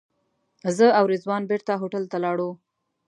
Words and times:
زه 0.77 0.85
او 0.97 1.05
رضوان 1.13 1.41
بېرته 1.49 1.71
هوټل 1.81 2.03
ته 2.11 2.17
لاړو. 2.23 2.49